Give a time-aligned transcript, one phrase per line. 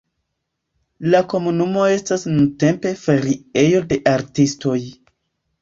[1.15, 4.79] La komunumo estas nuntempe feriejo de artistoj.